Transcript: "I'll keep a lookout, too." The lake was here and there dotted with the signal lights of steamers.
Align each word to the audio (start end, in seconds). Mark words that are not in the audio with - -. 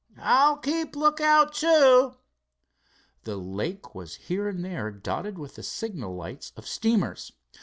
"I'll 0.17 0.57
keep 0.57 0.95
a 0.95 0.97
lookout, 0.99 1.53
too." 1.53 2.15
The 3.23 3.37
lake 3.37 3.93
was 3.93 4.15
here 4.15 4.47
and 4.47 4.65
there 4.65 4.89
dotted 4.89 5.37
with 5.37 5.53
the 5.53 5.61
signal 5.61 6.15
lights 6.15 6.51
of 6.57 6.65
steamers. 6.67 7.33